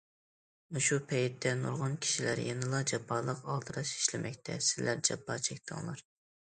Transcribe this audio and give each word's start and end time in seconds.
مۇشۇ 0.77 0.97
پەيتتە، 1.11 1.51
نۇرغۇن 1.59 1.93
كىشىلەر 2.07 2.43
يەنىلا 2.47 2.81
جاپالىق، 2.93 3.45
ئالدىراش 3.51 3.93
ئىشلىمەكتە، 4.01 4.61
سىلەر 4.71 5.07
جاپا 5.11 5.43
چەكتىڭلار! 5.49 6.09